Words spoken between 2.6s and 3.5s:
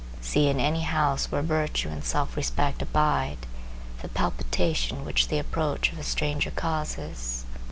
abide,